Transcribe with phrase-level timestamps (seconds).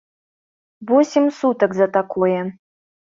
[0.87, 2.39] Восем сутак за такое.